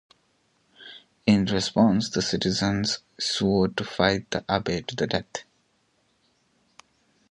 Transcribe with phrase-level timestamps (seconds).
[1.27, 5.43] In response, the citizens swore to fight the abbey to the death.